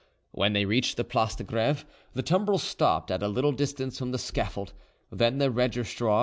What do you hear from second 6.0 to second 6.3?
M.